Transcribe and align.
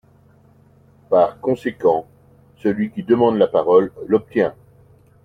Par 1.11 1.39
conséquent, 1.39 2.07
celui 2.55 2.89
qui 2.89 3.03
demande 3.03 3.37
la 3.37 3.45
parole 3.45 3.91
l’obtient. 4.07 4.55